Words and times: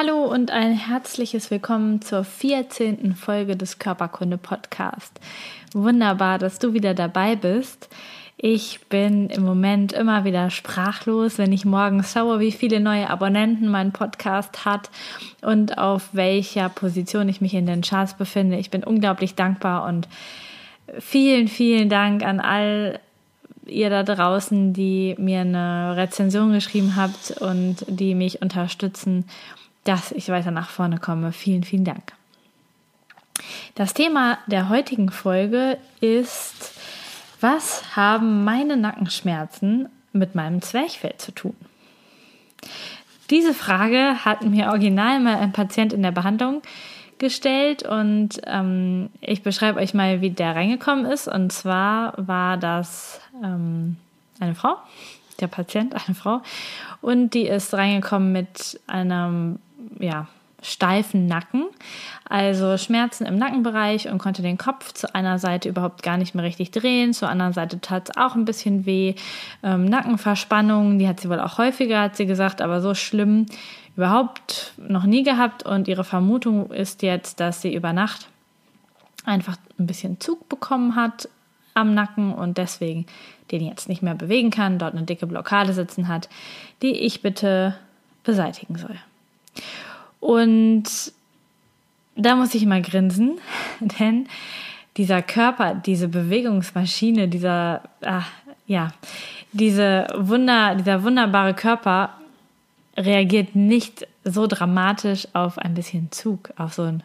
Hallo 0.00 0.26
und 0.26 0.52
ein 0.52 0.74
herzliches 0.74 1.50
Willkommen 1.50 2.00
zur 2.02 2.22
14. 2.22 3.16
Folge 3.16 3.56
des 3.56 3.80
Körperkunde 3.80 4.38
Podcast. 4.38 5.18
Wunderbar, 5.74 6.38
dass 6.38 6.60
du 6.60 6.72
wieder 6.72 6.94
dabei 6.94 7.34
bist. 7.34 7.88
Ich 8.36 8.78
bin 8.88 9.28
im 9.28 9.42
Moment 9.42 9.92
immer 9.92 10.22
wieder 10.22 10.50
sprachlos, 10.50 11.36
wenn 11.36 11.50
ich 11.50 11.64
morgens 11.64 12.12
schaue, 12.12 12.38
wie 12.38 12.52
viele 12.52 12.78
neue 12.78 13.10
Abonnenten 13.10 13.66
mein 13.66 13.90
Podcast 13.90 14.64
hat 14.64 14.88
und 15.40 15.78
auf 15.78 16.10
welcher 16.12 16.68
Position 16.68 17.28
ich 17.28 17.40
mich 17.40 17.54
in 17.54 17.66
den 17.66 17.80
Charts 17.80 18.14
befinde. 18.14 18.56
Ich 18.56 18.70
bin 18.70 18.84
unglaublich 18.84 19.34
dankbar 19.34 19.84
und 19.84 20.06
vielen, 21.00 21.48
vielen 21.48 21.88
Dank 21.88 22.24
an 22.24 22.38
all 22.38 23.00
ihr 23.66 23.90
da 23.90 24.04
draußen, 24.04 24.72
die 24.72 25.16
mir 25.18 25.40
eine 25.40 25.96
Rezension 25.96 26.52
geschrieben 26.52 26.94
habt 26.94 27.32
und 27.40 27.84
die 27.88 28.14
mich 28.14 28.40
unterstützen, 28.42 29.24
dass 29.88 30.12
ich 30.12 30.28
weiter 30.28 30.50
nach 30.50 30.68
vorne 30.68 30.98
komme. 30.98 31.32
Vielen, 31.32 31.64
vielen 31.64 31.84
Dank. 31.84 32.12
Das 33.74 33.94
Thema 33.94 34.36
der 34.46 34.68
heutigen 34.68 35.10
Folge 35.10 35.78
ist, 36.00 36.74
was 37.40 37.96
haben 37.96 38.44
meine 38.44 38.76
Nackenschmerzen 38.76 39.88
mit 40.12 40.34
meinem 40.34 40.60
Zwerchfell 40.60 41.14
zu 41.16 41.32
tun? 41.32 41.56
Diese 43.30 43.54
Frage 43.54 44.26
hat 44.26 44.42
mir 44.42 44.68
original 44.68 45.20
mal 45.20 45.36
ein 45.36 45.52
Patient 45.52 45.94
in 45.94 46.02
der 46.02 46.12
Behandlung 46.12 46.60
gestellt 47.16 47.82
und 47.82 48.40
ähm, 48.44 49.08
ich 49.22 49.42
beschreibe 49.42 49.80
euch 49.80 49.94
mal, 49.94 50.20
wie 50.20 50.30
der 50.30 50.54
reingekommen 50.54 51.06
ist. 51.06 51.28
Und 51.28 51.50
zwar 51.50 52.12
war 52.16 52.58
das 52.58 53.20
ähm, 53.42 53.96
eine 54.38 54.54
Frau, 54.54 54.76
der 55.40 55.46
Patient, 55.46 55.94
eine 56.06 56.14
Frau, 56.14 56.42
und 57.00 57.32
die 57.32 57.46
ist 57.46 57.72
reingekommen 57.72 58.32
mit 58.32 58.80
einem 58.86 59.60
ja, 59.98 60.26
steifen 60.60 61.26
Nacken, 61.26 61.66
also 62.28 62.76
Schmerzen 62.76 63.26
im 63.26 63.36
Nackenbereich 63.36 64.08
und 64.10 64.18
konnte 64.18 64.42
den 64.42 64.58
Kopf 64.58 64.92
zu 64.92 65.14
einer 65.14 65.38
Seite 65.38 65.68
überhaupt 65.68 66.02
gar 66.02 66.16
nicht 66.16 66.34
mehr 66.34 66.44
richtig 66.44 66.72
drehen, 66.72 67.12
zur 67.12 67.28
anderen 67.28 67.52
Seite 67.52 67.80
tat 67.80 68.08
es 68.08 68.16
auch 68.16 68.34
ein 68.34 68.44
bisschen 68.44 68.84
weh. 68.84 69.14
Ähm, 69.62 69.84
Nackenverspannungen, 69.84 70.98
die 70.98 71.06
hat 71.06 71.20
sie 71.20 71.30
wohl 71.30 71.40
auch 71.40 71.58
häufiger, 71.58 72.00
hat 72.00 72.16
sie 72.16 72.26
gesagt, 72.26 72.60
aber 72.60 72.80
so 72.80 72.94
schlimm 72.94 73.46
überhaupt 73.96 74.74
noch 74.76 75.04
nie 75.04 75.22
gehabt 75.22 75.64
und 75.64 75.88
ihre 75.88 76.04
Vermutung 76.04 76.70
ist 76.72 77.02
jetzt, 77.02 77.40
dass 77.40 77.62
sie 77.62 77.74
über 77.74 77.92
Nacht 77.92 78.28
einfach 79.24 79.56
ein 79.78 79.86
bisschen 79.86 80.20
Zug 80.20 80.48
bekommen 80.48 80.96
hat 80.96 81.28
am 81.74 81.94
Nacken 81.94 82.32
und 82.32 82.58
deswegen 82.58 83.06
den 83.50 83.64
jetzt 83.64 83.88
nicht 83.88 84.02
mehr 84.02 84.14
bewegen 84.14 84.50
kann, 84.50 84.78
dort 84.78 84.94
eine 84.94 85.04
dicke 85.04 85.26
Blockade 85.26 85.72
sitzen 85.72 86.08
hat, 86.08 86.28
die 86.82 86.92
ich 86.92 87.22
bitte 87.22 87.76
beseitigen 88.24 88.76
soll. 88.76 88.98
Und 90.20 90.84
da 92.16 92.34
muss 92.34 92.54
ich 92.54 92.62
immer 92.62 92.80
grinsen, 92.80 93.38
denn 93.80 94.28
dieser 94.96 95.22
Körper, 95.22 95.74
diese 95.74 96.08
Bewegungsmaschine, 96.08 97.28
dieser, 97.28 97.82
ach, 98.04 98.28
ja, 98.66 98.92
diese 99.52 100.06
Wunder, 100.16 100.74
dieser 100.74 101.02
wunderbare 101.02 101.54
Körper 101.54 102.14
reagiert 102.96 103.54
nicht 103.54 104.06
so 104.24 104.46
dramatisch 104.46 105.28
auf 105.32 105.56
ein 105.58 105.74
bisschen 105.74 106.10
Zug, 106.10 106.50
auf 106.56 106.74
so 106.74 106.82
einen 106.82 107.02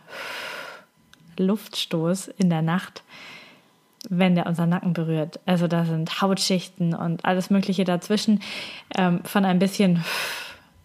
Luftstoß 1.38 2.30
in 2.40 2.50
der 2.50 2.64
Nacht, 2.64 3.04
wenn 4.10 4.36
der 4.36 4.48
unseren 4.48 4.70
Nacken 4.70 4.94
berührt. 4.94 5.40
Also 5.46 5.68
da 5.68 5.86
sind 5.86 6.22
Hautschichten 6.22 6.94
und 6.94 7.24
alles 7.24 7.50
Mögliche 7.50 7.84
dazwischen. 7.86 8.42
Ähm, 8.98 9.24
von 9.24 9.46
ein 9.46 9.60
bisschen 9.60 10.04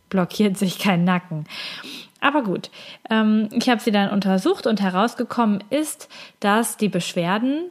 blockiert 0.08 0.56
sich 0.56 0.78
kein 0.78 1.04
Nacken. 1.04 1.46
Aber 2.20 2.42
gut, 2.42 2.70
ähm, 3.10 3.48
ich 3.52 3.68
habe 3.68 3.80
sie 3.80 3.92
dann 3.92 4.10
untersucht 4.10 4.66
und 4.66 4.80
herausgekommen 4.80 5.62
ist, 5.70 6.08
dass 6.40 6.76
die 6.76 6.88
Beschwerden 6.88 7.70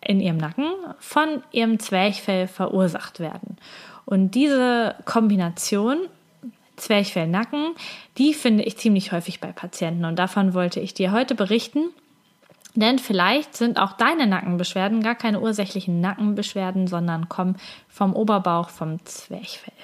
in 0.00 0.20
ihrem 0.20 0.36
Nacken 0.36 0.72
von 0.98 1.42
ihrem 1.52 1.78
Zwerchfell 1.78 2.48
verursacht 2.48 3.20
werden. 3.20 3.56
Und 4.04 4.34
diese 4.34 4.96
Kombination 5.04 5.98
Zwerchfell-Nacken, 6.76 7.74
die 8.18 8.34
finde 8.34 8.64
ich 8.64 8.76
ziemlich 8.76 9.12
häufig 9.12 9.40
bei 9.40 9.52
Patienten 9.52 10.04
und 10.04 10.18
davon 10.18 10.54
wollte 10.54 10.80
ich 10.80 10.94
dir 10.94 11.12
heute 11.12 11.34
berichten. 11.34 11.90
Denn 12.74 12.98
vielleicht 12.98 13.54
sind 13.54 13.78
auch 13.78 13.92
deine 13.92 14.26
Nackenbeschwerden 14.26 15.02
gar 15.02 15.14
keine 15.14 15.40
ursächlichen 15.40 16.00
Nackenbeschwerden, 16.00 16.86
sondern 16.86 17.28
kommen 17.28 17.56
vom 17.88 18.14
Oberbauch, 18.14 18.70
vom 18.70 19.04
Zwerchfell. 19.04 19.74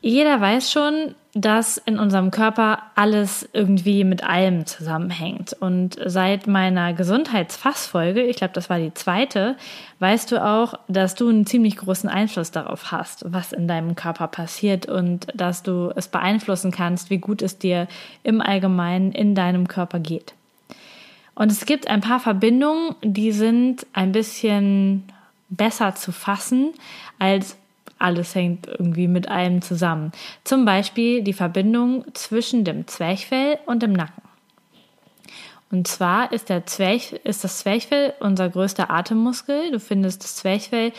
Jeder 0.00 0.40
weiß 0.40 0.70
schon, 0.70 1.16
dass 1.34 1.76
in 1.76 1.98
unserem 1.98 2.30
Körper 2.30 2.82
alles 2.94 3.48
irgendwie 3.52 4.04
mit 4.04 4.22
allem 4.22 4.64
zusammenhängt. 4.64 5.54
Und 5.58 5.96
seit 6.04 6.46
meiner 6.46 6.94
Gesundheitsfassfolge, 6.94 8.22
ich 8.22 8.36
glaube, 8.36 8.54
das 8.54 8.70
war 8.70 8.78
die 8.78 8.94
zweite, 8.94 9.56
weißt 9.98 10.30
du 10.32 10.44
auch, 10.44 10.74
dass 10.86 11.16
du 11.16 11.28
einen 11.28 11.46
ziemlich 11.46 11.76
großen 11.76 12.08
Einfluss 12.08 12.52
darauf 12.52 12.92
hast, 12.92 13.24
was 13.32 13.52
in 13.52 13.66
deinem 13.66 13.96
Körper 13.96 14.28
passiert 14.28 14.86
und 14.86 15.26
dass 15.34 15.62
du 15.62 15.92
es 15.96 16.08
beeinflussen 16.08 16.70
kannst, 16.70 17.10
wie 17.10 17.18
gut 17.18 17.42
es 17.42 17.58
dir 17.58 17.88
im 18.22 18.40
Allgemeinen 18.40 19.12
in 19.12 19.34
deinem 19.34 19.66
Körper 19.66 19.98
geht. 19.98 20.34
Und 21.34 21.52
es 21.52 21.66
gibt 21.66 21.88
ein 21.88 22.00
paar 22.00 22.20
Verbindungen, 22.20 22.94
die 23.02 23.32
sind 23.32 23.86
ein 23.92 24.12
bisschen 24.12 25.04
besser 25.50 25.94
zu 25.94 26.12
fassen 26.12 26.72
als 27.18 27.56
alles 27.98 28.34
hängt 28.34 28.66
irgendwie 28.66 29.08
mit 29.08 29.28
allem 29.28 29.62
zusammen. 29.62 30.12
Zum 30.44 30.64
Beispiel 30.64 31.22
die 31.22 31.32
Verbindung 31.32 32.04
zwischen 32.14 32.64
dem 32.64 32.86
Zwerchfell 32.86 33.58
und 33.66 33.82
dem 33.82 33.92
Nacken. 33.92 34.22
Und 35.70 35.86
zwar 35.86 36.32
ist, 36.32 36.48
der 36.48 36.64
Zwerch, 36.64 37.12
ist 37.24 37.44
das 37.44 37.58
Zwerchfell 37.58 38.14
unser 38.20 38.48
größter 38.48 38.90
Atemmuskel. 38.90 39.70
Du 39.70 39.78
findest 39.78 40.24
das 40.24 40.36
Zwerchfell 40.36 40.92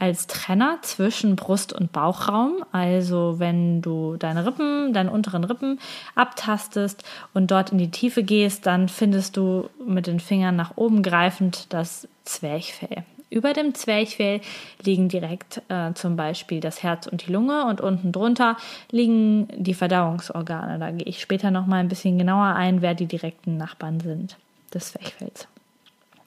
als 0.00 0.26
Trenner 0.26 0.78
zwischen 0.82 1.36
Brust- 1.36 1.72
und 1.72 1.92
Bauchraum. 1.92 2.64
Also 2.72 3.36
wenn 3.38 3.82
du 3.82 4.16
deine 4.16 4.44
Rippen, 4.44 4.92
deine 4.92 5.12
unteren 5.12 5.44
Rippen 5.44 5.78
abtastest 6.16 7.04
und 7.34 7.52
dort 7.52 7.70
in 7.70 7.78
die 7.78 7.92
Tiefe 7.92 8.24
gehst, 8.24 8.66
dann 8.66 8.88
findest 8.88 9.36
du 9.36 9.70
mit 9.86 10.08
den 10.08 10.18
Fingern 10.18 10.56
nach 10.56 10.76
oben 10.76 11.04
greifend 11.04 11.72
das 11.72 12.08
Zwerchfell. 12.24 13.04
Über 13.28 13.52
dem 13.52 13.74
Zwerchfell 13.74 14.40
liegen 14.82 15.08
direkt 15.08 15.60
äh, 15.68 15.92
zum 15.94 16.16
Beispiel 16.16 16.60
das 16.60 16.82
Herz 16.82 17.06
und 17.06 17.26
die 17.26 17.32
Lunge 17.32 17.66
und 17.66 17.80
unten 17.80 18.12
drunter 18.12 18.56
liegen 18.90 19.48
die 19.56 19.74
Verdauungsorgane. 19.74 20.78
Da 20.78 20.90
gehe 20.92 21.06
ich 21.06 21.20
später 21.20 21.50
noch 21.50 21.66
mal 21.66 21.78
ein 21.78 21.88
bisschen 21.88 22.18
genauer 22.18 22.54
ein, 22.54 22.82
wer 22.82 22.94
die 22.94 23.06
direkten 23.06 23.56
Nachbarn 23.56 24.00
sind 24.00 24.36
des 24.72 24.92
Zwerchfells. 24.92 25.48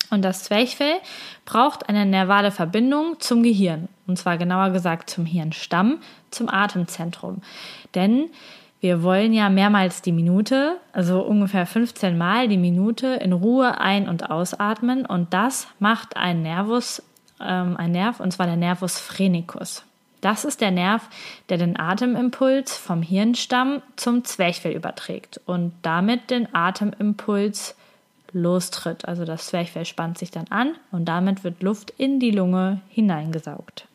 Und 0.09 0.23
das 0.23 0.43
Zwerchfell 0.43 0.95
braucht 1.45 1.87
eine 1.87 2.05
nervale 2.05 2.51
Verbindung 2.51 3.19
zum 3.19 3.43
Gehirn. 3.43 3.87
Und 4.07 4.17
zwar 4.17 4.37
genauer 4.37 4.71
gesagt 4.71 5.09
zum 5.09 5.25
Hirnstamm, 5.25 5.99
zum 6.31 6.49
Atemzentrum. 6.49 7.41
Denn 7.95 8.29
wir 8.81 9.03
wollen 9.03 9.33
ja 9.33 9.49
mehrmals 9.49 10.01
die 10.01 10.13
Minute, 10.13 10.77
also 10.93 11.21
ungefähr 11.21 11.65
15 11.65 12.17
Mal 12.17 12.47
die 12.47 12.57
Minute 12.57 13.07
in 13.07 13.33
Ruhe 13.33 13.79
ein- 13.79 14.07
und 14.07 14.29
ausatmen 14.29 15.05
und 15.05 15.33
das 15.33 15.67
macht 15.79 16.15
ein 16.15 16.41
Nervus, 16.41 17.03
ähm, 17.41 17.75
ein 17.75 17.91
Nerv, 17.91 18.21
und 18.21 18.31
zwar 18.31 18.45
der 18.45 18.55
Nervus 18.55 18.97
phrenicus. 18.97 19.83
Das 20.21 20.45
ist 20.45 20.61
der 20.61 20.71
Nerv, 20.71 21.07
der 21.49 21.57
den 21.57 21.79
Atemimpuls 21.79 22.77
vom 22.77 23.01
Hirnstamm 23.01 23.81
zum 23.95 24.23
Zwerchfell 24.23 24.73
überträgt 24.73 25.41
und 25.45 25.73
damit 25.81 26.29
den 26.29 26.53
Atemimpuls 26.53 27.75
lostritt. 28.31 29.05
Also 29.05 29.25
das 29.25 29.47
Zwerchfell 29.47 29.85
spannt 29.85 30.17
sich 30.17 30.31
dann 30.31 30.47
an 30.49 30.75
und 30.91 31.05
damit 31.05 31.43
wird 31.43 31.63
Luft 31.63 31.91
in 31.97 32.19
die 32.19 32.31
Lunge 32.31 32.81
hineingesaugt. 32.89 33.85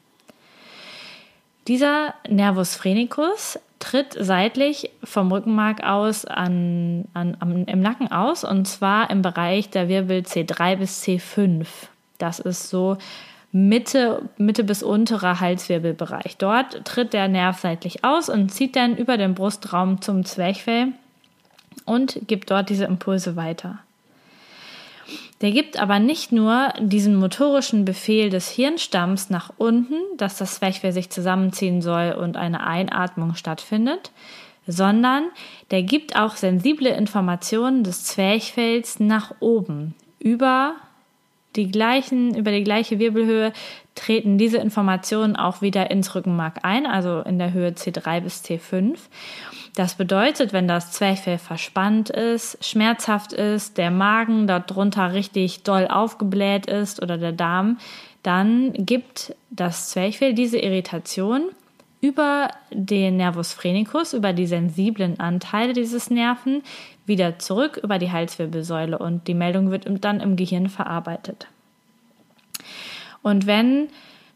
Dieser 1.68 2.14
Nervus 2.28 2.74
phrenicus 2.74 3.58
tritt 3.84 4.16
seitlich 4.18 4.90
vom 5.02 5.30
Rückenmark 5.30 5.84
aus 5.84 6.24
an, 6.24 7.04
an, 7.12 7.36
am, 7.40 7.66
im 7.66 7.80
Nacken 7.80 8.10
aus 8.10 8.42
und 8.42 8.66
zwar 8.66 9.10
im 9.10 9.20
Bereich 9.20 9.68
der 9.68 9.88
Wirbel 9.88 10.20
C3 10.20 10.76
bis 10.76 11.02
C5. 11.02 11.66
Das 12.16 12.38
ist 12.38 12.70
so 12.70 12.96
Mitte, 13.52 14.22
Mitte 14.38 14.64
bis 14.64 14.82
unterer 14.82 15.38
Halswirbelbereich. 15.40 16.38
Dort 16.38 16.86
tritt 16.86 17.12
der 17.12 17.28
Nerv 17.28 17.60
seitlich 17.60 18.04
aus 18.04 18.30
und 18.30 18.48
zieht 18.48 18.74
dann 18.74 18.96
über 18.96 19.18
den 19.18 19.34
Brustraum 19.34 20.00
zum 20.00 20.24
Zwerchfell 20.24 20.88
und 21.84 22.18
gibt 22.26 22.50
dort 22.50 22.70
diese 22.70 22.86
Impulse 22.86 23.36
weiter. 23.36 23.80
Der 25.44 25.50
gibt 25.50 25.78
aber 25.78 25.98
nicht 25.98 26.32
nur 26.32 26.72
diesen 26.80 27.16
motorischen 27.16 27.84
Befehl 27.84 28.30
des 28.30 28.48
Hirnstamms 28.48 29.28
nach 29.28 29.52
unten, 29.58 29.96
dass 30.16 30.38
das 30.38 30.54
Zwerchfell 30.54 30.92
sich 30.92 31.10
zusammenziehen 31.10 31.82
soll 31.82 32.12
und 32.18 32.38
eine 32.38 32.66
Einatmung 32.66 33.34
stattfindet, 33.34 34.10
sondern 34.66 35.24
der 35.70 35.82
gibt 35.82 36.16
auch 36.16 36.36
sensible 36.36 36.88
Informationen 36.88 37.84
des 37.84 38.04
Zwerchfells 38.04 39.00
nach 39.00 39.34
oben. 39.40 39.94
Über 40.18 40.76
die 41.56 41.70
gleichen, 41.70 42.34
über 42.34 42.50
die 42.50 42.64
gleiche 42.64 42.98
Wirbelhöhe 42.98 43.52
treten 43.94 44.38
diese 44.38 44.58
Informationen 44.58 45.36
auch 45.36 45.62
wieder 45.62 45.90
ins 45.90 46.14
Rückenmark 46.14 46.60
ein, 46.62 46.86
also 46.86 47.20
in 47.20 47.38
der 47.38 47.52
Höhe 47.52 47.70
C3 47.70 48.20
bis 48.20 48.42
C5. 48.42 48.96
Das 49.74 49.94
bedeutet, 49.94 50.52
wenn 50.52 50.68
das 50.68 50.92
Zwerchfell 50.92 51.38
verspannt 51.38 52.10
ist, 52.10 52.64
schmerzhaft 52.64 53.32
ist, 53.32 53.76
der 53.78 53.90
Magen 53.90 54.46
darunter 54.46 55.12
richtig 55.12 55.62
doll 55.62 55.88
aufgebläht 55.88 56.66
ist 56.66 57.02
oder 57.02 57.18
der 57.18 57.32
Darm, 57.32 57.78
dann 58.22 58.72
gibt 58.72 59.34
das 59.50 59.90
Zwerchfell 59.90 60.32
diese 60.32 60.58
Irritation 60.58 61.50
über 62.00 62.48
den 62.70 63.16
Nervus 63.16 63.52
phrenicus, 63.52 64.12
über 64.12 64.32
die 64.32 64.46
sensiblen 64.46 65.18
Anteile 65.20 65.72
dieses 65.72 66.10
Nerven, 66.10 66.62
wieder 67.06 67.38
zurück 67.38 67.80
über 67.82 67.98
die 67.98 68.12
Halswirbelsäule 68.12 68.98
und 68.98 69.26
die 69.26 69.34
Meldung 69.34 69.70
wird 69.70 69.86
dann 70.04 70.20
im 70.20 70.36
Gehirn 70.36 70.68
verarbeitet. 70.68 71.48
Und 73.24 73.46
wenn 73.46 73.88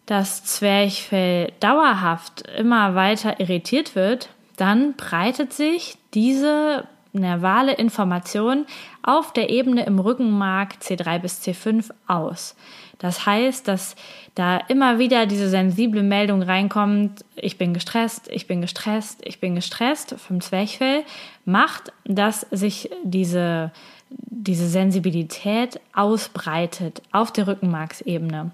das 0.07 0.43
Zwerchfell 0.43 1.53
dauerhaft 1.61 2.49
immer 2.57 2.95
weiter 2.95 3.39
irritiert 3.39 3.95
wird, 3.95 4.31
dann 4.57 4.95
breitet 4.95 5.53
sich 5.53 5.99
diese 6.15 6.89
nervale 7.13 7.75
Information 7.75 8.67
auf 9.03 9.33
der 9.33 9.51
Ebene 9.51 9.85
im 9.85 9.99
Rückenmark 9.99 10.77
C3 10.81 11.19
bis 11.19 11.43
C5 11.43 11.91
aus. 12.07 12.57
Das 12.99 13.27
heißt, 13.27 13.69
dass 13.69 13.95
da 14.35 14.57
immer 14.57 14.99
wieder 14.99 15.27
diese 15.27 15.49
sensible 15.49 16.03
Meldung 16.03 16.43
reinkommt, 16.43 17.25
ich 17.37 17.59
bin 17.59 17.75
gestresst, 17.75 18.29
ich 18.31 18.47
bin 18.47 18.61
gestresst, 18.61 19.21
ich 19.25 19.39
bin 19.39 19.55
gestresst 19.55 20.17
vom 20.19 20.41
Zwerchfell, 20.41 21.05
macht, 21.45 21.93
dass 22.05 22.41
sich 22.51 22.91
diese, 23.05 23.71
diese 24.11 24.69
Sensibilität 24.69 25.81
ausbreitet 25.93 27.03
auf 27.13 27.33
der 27.33 27.47
Rückenmarksebene. 27.47 28.53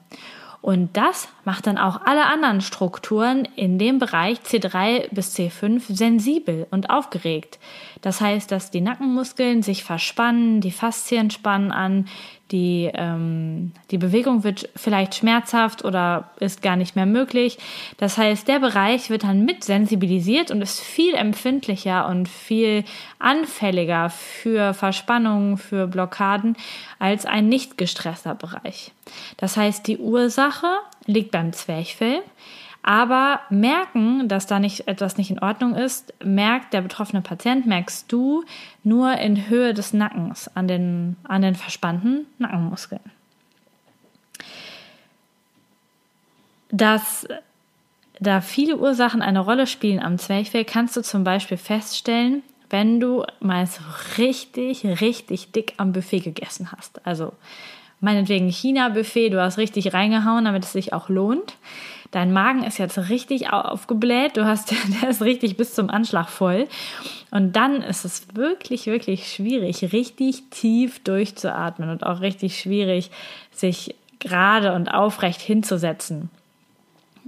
Und 0.65 0.97
das 0.97 1.29
macht 1.45 1.67
dann 1.67 1.77
auch 1.77 2.01
alle 2.07 2.25
anderen 2.25 2.63
Strukturen 2.63 3.47
in 3.55 3.79
dem 3.79 3.99
Bereich 3.99 4.39
C3 4.39 5.15
bis 5.15 5.37
C5 5.37 5.95
sensibel 5.95 6.67
und 6.71 6.89
aufgeregt. 6.89 7.59
Das 8.01 8.23
heißt, 8.23 8.51
dass 8.51 8.71
die 8.71 8.81
Nackenmuskeln 8.81 9.63
sich 9.63 9.85
verspannen, 9.85 10.63
die 10.63 10.71
Faszien 10.71 11.31
spannen 11.31 11.71
an, 11.71 12.09
die, 12.51 12.91
ähm, 12.93 13.73
die 13.91 13.99
Bewegung 13.99 14.45
wird 14.45 14.69
vielleicht 14.77 15.15
schmerzhaft 15.15 15.85
oder 15.85 16.31
ist 16.41 16.63
gar 16.63 16.77
nicht 16.77 16.95
mehr 16.95 17.07
möglich. 17.07 17.59
Das 17.97 18.19
heißt, 18.19 18.47
der 18.47 18.61
Bereich 18.61 19.09
wird 19.09 19.25
dann 19.25 19.45
mit 19.45 19.65
sensibilisiert 19.65 20.51
und 20.51 20.61
ist 20.61 20.81
viel 20.81 21.15
empfindlicher 21.15 22.07
und 22.07 22.29
viel 22.29 22.85
anfälliger 23.19 24.11
für 24.11 24.75
Verspannungen, 24.75 25.57
für 25.57 25.87
Blockaden 25.87 26.57
als 26.99 27.25
ein 27.25 27.49
nicht 27.49 27.79
gestresster 27.79 28.35
Bereich. 28.35 28.93
Das 29.39 29.57
heißt, 29.57 29.87
die 29.87 29.99
Ursache 29.99 30.67
liegt 31.07 31.31
beim 31.31 31.53
Zwerchfell. 31.53 32.23
Aber 32.87 33.41
merken, 33.49 34.29
dass 34.29 34.47
da 34.47 34.59
nicht 34.59 34.89
etwas 34.89 35.17
nicht 35.17 35.31
in 35.31 35.39
Ordnung 35.39 35.75
ist, 35.75 36.13
merkt 36.23 36.75
der 36.75 36.83
betroffene 36.83 37.23
Patient, 37.23 37.65
merkst 37.65 38.13
du 38.13 38.45
nur 38.83 39.15
in 39.15 39.49
Höhe 39.49 39.73
des 39.73 39.95
Nackens 39.95 40.55
an 40.55 40.69
den, 40.69 41.17
an 41.25 41.41
den 41.41 41.55
verspannten 41.55 42.27
Nackenmuskeln. 42.37 43.01
Dass 46.71 47.27
da 48.21 48.43
viele 48.43 48.77
Ursachen 48.77 49.23
eine 49.23 49.41
Rolle 49.41 49.67
spielen 49.67 50.01
am 50.01 50.19
Zwerchfell, 50.19 50.67
kannst 50.67 50.95
du 50.95 51.01
zum 51.01 51.25
Beispiel 51.25 51.57
feststellen, 51.57 52.43
wenn 52.69 53.01
du 53.01 53.25
mal 53.41 53.67
so 53.67 53.81
richtig, 54.19 54.85
richtig 55.01 55.53
dick 55.53 55.73
am 55.79 55.93
Buffet 55.93 56.21
gegessen 56.21 56.71
hast. 56.71 57.07
Also 57.07 57.33
meinetwegen 58.01 58.51
China-Buffet, 58.51 59.31
du 59.31 59.41
hast 59.41 59.57
richtig 59.57 59.95
reingehauen, 59.95 60.45
damit 60.45 60.65
es 60.65 60.73
sich 60.73 60.93
auch 60.93 61.09
lohnt. 61.09 61.57
Dein 62.15 62.33
Magen 62.33 62.63
ist 62.63 62.79
jetzt 62.79 63.09
richtig 63.09 63.53
aufgebläht, 63.53 64.37
du 64.37 64.45
hast, 64.45 64.73
der 65.03 65.11
ist 65.11 65.21
richtig 65.21 65.57
bis 65.57 65.75
zum 65.75 65.91
Anschlag 65.91 66.29
voll. 66.29 66.69
Und 67.33 67.57
dann 67.57 67.83
ist 67.83 68.05
es 68.05 68.37
wirklich, 68.37 68.87
wirklich 68.87 69.33
schwierig, 69.33 69.93
richtig 69.93 70.45
tief 70.51 71.03
durchzuatmen 71.03 71.91
und 71.91 72.07
auch 72.07 72.21
richtig 72.21 72.61
schwierig, 72.61 73.11
sich 73.51 73.97
gerade 74.21 74.75
und 74.75 74.95
aufrecht 74.95 75.41
hinzusetzen. 75.41 76.31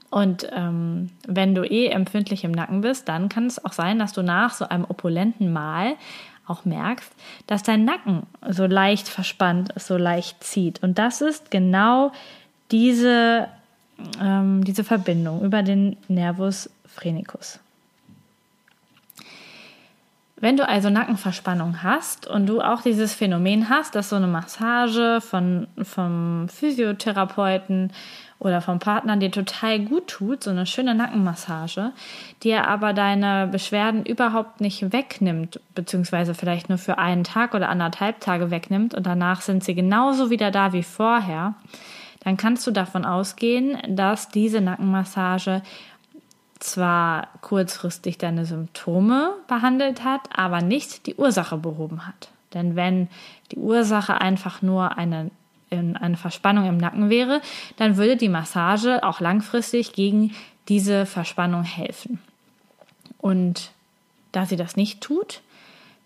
Und 0.08 0.48
ähm, 0.52 1.10
wenn 1.26 1.56
du 1.56 1.64
eh 1.64 1.88
empfindlich 1.88 2.44
im 2.44 2.52
Nacken 2.52 2.80
bist, 2.80 3.08
dann 3.08 3.28
kann 3.28 3.46
es 3.46 3.64
auch 3.64 3.72
sein, 3.72 3.98
dass 3.98 4.12
du 4.12 4.22
nach 4.22 4.54
so 4.54 4.68
einem 4.68 4.84
opulenten 4.84 5.52
Mahl 5.52 5.96
auch 6.46 6.64
merkst, 6.64 7.12
dass 7.48 7.64
dein 7.64 7.84
Nacken 7.84 8.22
so 8.48 8.66
leicht 8.66 9.08
verspannt 9.08 9.74
so 9.76 9.96
leicht 9.96 10.44
zieht. 10.44 10.80
Und 10.84 10.96
das 11.00 11.22
ist 11.22 11.50
genau 11.50 12.12
diese 12.70 13.48
ähm, 14.20 14.64
diese 14.64 14.84
Verbindung 14.84 15.42
über 15.42 15.62
den 15.62 15.96
Nervus 16.08 16.70
phrenicus. 16.86 17.60
Wenn 20.38 20.58
du 20.58 20.68
also 20.68 20.90
Nackenverspannung 20.90 21.82
hast 21.82 22.26
und 22.26 22.46
du 22.46 22.60
auch 22.60 22.82
dieses 22.82 23.14
Phänomen 23.14 23.70
hast, 23.70 23.94
dass 23.94 24.10
so 24.10 24.16
eine 24.16 24.26
Massage 24.26 25.22
von, 25.22 25.66
vom 25.82 26.48
Physiotherapeuten 26.50 27.90
oder 28.38 28.60
vom 28.60 28.78
Partner 28.78 29.16
dir 29.16 29.30
total 29.30 29.80
gut 29.80 30.08
tut, 30.08 30.44
so 30.44 30.50
eine 30.50 30.66
schöne 30.66 30.94
Nackenmassage, 30.94 31.92
dir 32.42 32.68
aber 32.68 32.92
deine 32.92 33.48
Beschwerden 33.50 34.04
überhaupt 34.04 34.60
nicht 34.60 34.92
wegnimmt, 34.92 35.58
beziehungsweise 35.74 36.34
vielleicht 36.34 36.68
nur 36.68 36.76
für 36.76 36.98
einen 36.98 37.24
Tag 37.24 37.54
oder 37.54 37.70
anderthalb 37.70 38.20
Tage 38.20 38.50
wegnimmt 38.50 38.94
und 38.94 39.06
danach 39.06 39.40
sind 39.40 39.64
sie 39.64 39.74
genauso 39.74 40.28
wieder 40.28 40.50
da 40.50 40.74
wie 40.74 40.82
vorher, 40.82 41.54
dann 42.26 42.36
kannst 42.36 42.66
du 42.66 42.72
davon 42.72 43.04
ausgehen, 43.04 43.78
dass 43.86 44.30
diese 44.30 44.60
Nackenmassage 44.60 45.62
zwar 46.58 47.28
kurzfristig 47.40 48.18
deine 48.18 48.44
Symptome 48.44 49.34
behandelt 49.46 50.02
hat, 50.02 50.22
aber 50.36 50.60
nicht 50.60 51.06
die 51.06 51.14
Ursache 51.14 51.56
behoben 51.56 52.04
hat. 52.04 52.30
Denn 52.52 52.74
wenn 52.74 53.06
die 53.52 53.58
Ursache 53.58 54.20
einfach 54.20 54.60
nur 54.60 54.98
eine, 54.98 55.30
eine 55.70 56.16
Verspannung 56.16 56.66
im 56.66 56.78
Nacken 56.78 57.10
wäre, 57.10 57.42
dann 57.76 57.96
würde 57.96 58.16
die 58.16 58.28
Massage 58.28 59.04
auch 59.04 59.20
langfristig 59.20 59.92
gegen 59.92 60.34
diese 60.66 61.06
Verspannung 61.06 61.62
helfen. 61.62 62.18
Und 63.18 63.70
da 64.32 64.46
sie 64.46 64.56
das 64.56 64.74
nicht 64.74 65.00
tut, 65.00 65.42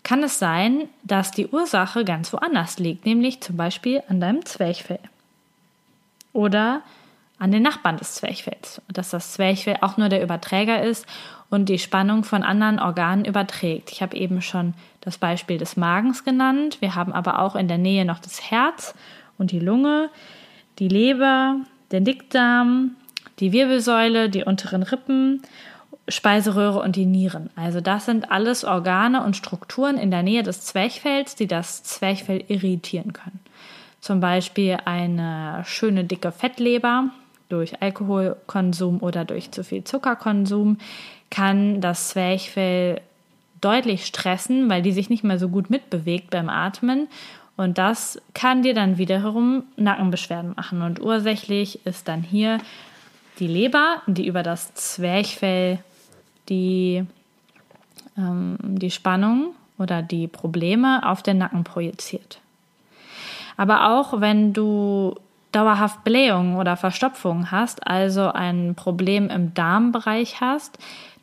kann 0.03 0.21
es 0.21 0.37
sein, 0.37 0.87
dass 1.01 1.31
die 1.31 1.47
Ursache 1.47 2.05
ganz 2.05 2.31
woanders 2.31 2.77
liegt, 2.77 3.07
nämlich 3.07 3.41
zum 3.41 3.57
Beispiel 3.57 4.03
an 4.07 4.19
deinem 4.19 4.45
Zwerchfell 4.45 4.99
oder 6.33 6.81
an 7.37 7.51
den 7.51 7.63
Nachbarn 7.63 7.97
des 7.97 8.15
Zwerchfells. 8.15 8.81
Dass 8.87 9.09
das 9.09 9.33
Zwerchfell 9.33 9.77
auch 9.81 9.97
nur 9.97 10.09
der 10.09 10.23
Überträger 10.23 10.83
ist 10.83 11.05
und 11.49 11.69
die 11.69 11.79
Spannung 11.79 12.23
von 12.23 12.43
anderen 12.43 12.79
Organen 12.79 13.25
überträgt. 13.25 13.91
Ich 13.91 14.01
habe 14.01 14.15
eben 14.15 14.41
schon 14.41 14.73
das 15.01 15.17
Beispiel 15.17 15.57
des 15.57 15.75
Magens 15.75 16.23
genannt. 16.23 16.77
Wir 16.79 16.95
haben 16.95 17.13
aber 17.13 17.39
auch 17.39 17.55
in 17.55 17.67
der 17.67 17.77
Nähe 17.77 18.05
noch 18.05 18.19
das 18.19 18.51
Herz 18.51 18.93
und 19.37 19.51
die 19.51 19.59
Lunge, 19.59 20.09
die 20.79 20.87
Leber, 20.87 21.57
den 21.91 22.05
Dickdarm, 22.05 22.95
die 23.39 23.51
Wirbelsäule, 23.51 24.29
die 24.29 24.43
unteren 24.43 24.83
Rippen, 24.83 25.41
Speiseröhre 26.07 26.79
und 26.79 26.95
die 26.95 27.05
Nieren. 27.05 27.49
Also 27.55 27.81
das 27.81 28.05
sind 28.05 28.31
alles 28.31 28.63
Organe 28.63 29.23
und 29.23 29.35
Strukturen 29.35 29.97
in 29.97 30.11
der 30.11 30.23
Nähe 30.23 30.43
des 30.43 30.61
Zwerchfells, 30.61 31.35
die 31.35 31.47
das 31.47 31.83
Zwerchfell 31.83 32.43
irritieren 32.47 33.13
können. 33.13 33.39
Zum 34.01 34.19
Beispiel 34.19 34.77
eine 34.85 35.63
schöne 35.65 36.03
dicke 36.03 36.31
Fettleber 36.31 37.09
durch 37.49 37.81
Alkoholkonsum 37.81 39.01
oder 39.01 39.25
durch 39.25 39.51
zu 39.51 39.63
viel 39.63 39.83
Zuckerkonsum 39.83 40.77
kann 41.29 41.81
das 41.81 42.09
Zwerchfell 42.09 43.01
deutlich 43.61 44.05
stressen, 44.05 44.69
weil 44.69 44.81
die 44.81 44.91
sich 44.91 45.09
nicht 45.09 45.23
mehr 45.23 45.37
so 45.37 45.49
gut 45.49 45.69
mitbewegt 45.69 46.31
beim 46.31 46.49
Atmen. 46.49 47.07
Und 47.57 47.77
das 47.77 48.19
kann 48.33 48.63
dir 48.63 48.73
dann 48.73 48.97
wiederum 48.97 49.63
Nackenbeschwerden 49.77 50.53
machen. 50.55 50.81
Und 50.81 50.99
ursächlich 50.99 51.85
ist 51.85 52.07
dann 52.07 52.23
hier 52.23 52.57
die 53.39 53.47
Leber, 53.47 54.01
die 54.07 54.25
über 54.25 54.41
das 54.41 54.73
Zwerchfell 54.73 55.79
die, 56.49 57.05
ähm, 58.17 58.57
die 58.61 58.91
Spannung 58.91 59.53
oder 59.77 60.01
die 60.01 60.27
Probleme 60.27 61.07
auf 61.07 61.21
den 61.21 61.37
Nacken 61.37 61.63
projiziert. 61.63 62.40
Aber 63.57 63.89
auch 63.91 64.21
wenn 64.21 64.53
du 64.53 65.15
dauerhaft 65.51 66.03
Blähungen 66.03 66.55
oder 66.55 66.77
Verstopfungen 66.77 67.51
hast, 67.51 67.85
also 67.85 68.31
ein 68.31 68.75
Problem 68.75 69.29
im 69.29 69.53
Darmbereich 69.53 70.39
hast, 70.41 70.77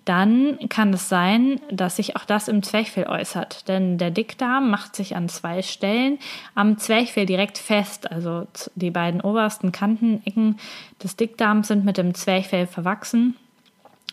dann 0.09 0.59
kann 0.71 0.95
es 0.95 1.11
sein, 1.11 1.61
dass 1.71 1.97
sich 1.97 2.17
auch 2.17 2.25
das 2.25 2.49
im 2.49 2.63
Zwerchfell 2.63 3.07
äußert. 3.07 3.69
Denn 3.69 3.99
der 3.99 4.11
Dickdarm 4.11 4.71
macht 4.71 4.97
sich 4.97 5.15
an 5.15 5.29
zwei 5.29 5.61
Stellen 5.61 6.19
am 6.55 6.79
Zwerchfell 6.79 7.27
direkt 7.27 7.59
fest. 7.59 8.11
Also 8.11 8.47
die 8.75 8.91
beiden 8.91 9.21
obersten 9.21 9.71
Kantenecken 9.71 10.57
des 11.03 11.17
Dickdarms 11.17 11.69
sind 11.69 11.85
mit 11.85 11.99
dem 11.99 12.15
Zwerchfell 12.15 12.67
verwachsen. 12.67 13.37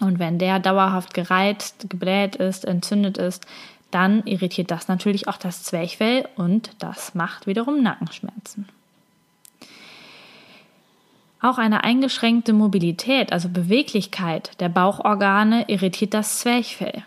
Und 0.01 0.19
wenn 0.19 0.37
der 0.37 0.59
dauerhaft 0.59 1.13
gereizt, 1.13 1.89
gebläht 1.89 2.35
ist, 2.35 2.65
entzündet 2.65 3.17
ist, 3.17 3.47
dann 3.95 4.23
irritiert 4.25 4.71
das 4.71 4.89
natürlich 4.89 5.29
auch 5.29 5.37
das 5.37 5.63
Zwerchfell 5.63 6.27
und 6.35 6.71
das 6.79 7.15
macht 7.15 7.47
wiederum 7.47 7.81
Nackenschmerzen. 7.81 8.67
Auch 11.39 11.57
eine 11.57 11.85
eingeschränkte 11.85 12.51
Mobilität, 12.51 13.31
also 13.31 13.47
Beweglichkeit 13.47 14.59
der 14.59 14.67
Bauchorgane 14.67 15.63
irritiert 15.69 16.13
das 16.13 16.39
Zwerchfell. 16.39 17.03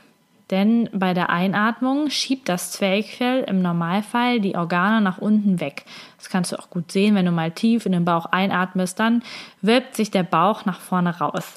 Denn 0.50 0.88
bei 0.94 1.12
der 1.12 1.28
Einatmung 1.28 2.08
schiebt 2.08 2.48
das 2.48 2.72
Zwerchfell 2.72 3.44
im 3.44 3.60
Normalfall 3.60 4.40
die 4.40 4.56
Organe 4.56 5.02
nach 5.02 5.18
unten 5.18 5.60
weg. 5.60 5.84
Das 6.16 6.30
kannst 6.30 6.52
du 6.52 6.58
auch 6.58 6.70
gut 6.70 6.90
sehen, 6.90 7.14
wenn 7.14 7.26
du 7.26 7.32
mal 7.32 7.50
tief 7.50 7.84
in 7.84 7.92
den 7.92 8.06
Bauch 8.06 8.24
einatmest, 8.24 8.98
dann 8.98 9.22
wölbt 9.60 9.94
sich 9.94 10.10
der 10.10 10.22
Bauch 10.22 10.64
nach 10.64 10.80
vorne 10.80 11.18
raus. 11.18 11.54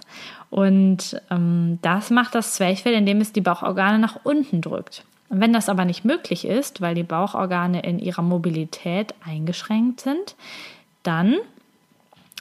Und 0.50 1.21
ähm, 1.29 1.79
das 1.81 2.09
macht 2.09 2.35
das 2.35 2.55
Zwerchfell, 2.55 2.93
indem 2.93 3.21
es 3.21 3.31
die 3.31 3.39
Bauchorgane 3.39 3.97
nach 3.97 4.19
unten 4.25 4.59
drückt. 4.59 5.05
Wenn 5.33 5.53
das 5.53 5.69
aber 5.69 5.85
nicht 5.85 6.03
möglich 6.03 6.45
ist, 6.45 6.81
weil 6.81 6.93
die 6.93 7.03
Bauchorgane 7.03 7.81
in 7.83 8.00
ihrer 8.00 8.21
Mobilität 8.21 9.15
eingeschränkt 9.25 10.01
sind, 10.01 10.35
dann 11.03 11.38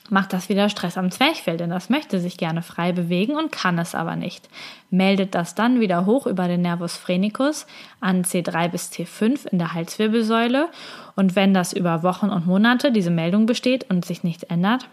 macht 0.08 0.32
das 0.32 0.48
wieder 0.48 0.68
Stress 0.68 0.98
am 0.98 1.12
Zwerchfell, 1.12 1.56
denn 1.56 1.70
das 1.70 1.88
möchte 1.88 2.18
sich 2.18 2.36
gerne 2.36 2.62
frei 2.62 2.90
bewegen 2.90 3.36
und 3.36 3.52
kann 3.52 3.78
es 3.78 3.94
aber 3.94 4.16
nicht. 4.16 4.48
Meldet 4.90 5.36
das 5.36 5.54
dann 5.54 5.78
wieder 5.78 6.04
hoch 6.04 6.26
über 6.26 6.48
den 6.48 6.62
Nervus 6.62 6.96
phrenicus 6.96 7.64
an 8.00 8.24
C3 8.24 8.68
bis 8.68 8.90
C5 8.90 9.46
in 9.46 9.58
der 9.58 9.72
Halswirbelsäule 9.72 10.68
und 11.14 11.36
wenn 11.36 11.54
das 11.54 11.72
über 11.72 12.02
Wochen 12.02 12.28
und 12.28 12.48
Monate 12.48 12.90
diese 12.90 13.12
Meldung 13.12 13.46
besteht 13.46 13.88
und 13.88 14.04
sich 14.04 14.24
nichts 14.24 14.42
ändert, 14.42 14.88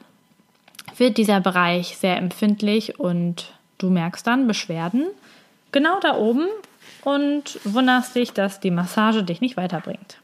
wird 0.98 1.18
dieser 1.18 1.42
Bereich 1.42 1.98
sehr 1.98 2.18
empfindlich 2.18 3.00
und 3.00 3.54
du 3.80 3.90
merkst 3.90 4.28
dann 4.28 4.46
Beschwerden 4.46 5.08
genau 5.72 6.00
da 6.00 6.16
oben 6.16 6.48
und 7.04 7.60
wunderst 7.64 8.16
dich, 8.16 8.34
dass 8.34 8.60
die 8.60 8.72
Massage 8.72 9.24
dich 9.24 9.42
nicht 9.42 9.58
weiterbringt. 9.58 10.18